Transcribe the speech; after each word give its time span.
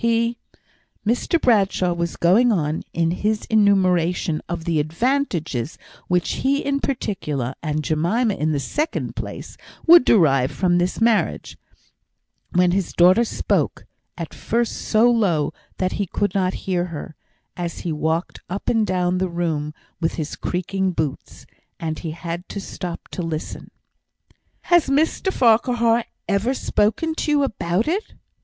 He" 0.03 0.37
Mr 1.05 1.39
Bradshaw 1.39 1.93
was 1.93 2.15
going 2.17 2.51
on 2.51 2.81
in 2.91 3.11
his 3.11 3.45
enumeration 3.51 4.41
of 4.49 4.65
the 4.65 4.79
advantages 4.79 5.77
which 6.07 6.37
he 6.41 6.65
in 6.65 6.79
particular, 6.79 7.53
and 7.61 7.83
Jemima 7.83 8.33
in 8.33 8.51
the 8.51 8.59
second 8.59 9.15
place, 9.15 9.57
would 9.85 10.03
derive 10.03 10.49
from 10.49 10.79
this 10.79 10.99
marriage, 10.99 11.55
when 12.51 12.71
his 12.71 12.93
daughter 12.93 13.23
spoke, 13.23 13.85
at 14.17 14.33
first 14.33 14.75
so 14.75 15.11
low 15.11 15.53
that 15.77 15.91
he 15.91 16.07
could 16.07 16.33
not 16.33 16.55
hear 16.65 16.85
her, 16.85 17.15
as 17.55 17.81
he 17.81 17.91
walked 17.91 18.39
up 18.49 18.69
and 18.69 18.87
down 18.87 19.19
the 19.19 19.29
room 19.29 19.71
with 19.99 20.15
his 20.15 20.35
creaking 20.35 20.93
boots, 20.93 21.45
and 21.79 21.99
he 21.99 22.09
had 22.09 22.49
to 22.49 22.59
stop 22.59 23.07
to 23.09 23.21
listen. 23.21 23.69
"Has 24.61 24.87
Mr 24.87 25.31
Farquhar 25.31 26.05
ever 26.27 26.55
spoken 26.55 27.13
to 27.17 27.29
you 27.29 27.43
about 27.43 27.87
it?" 27.87 28.15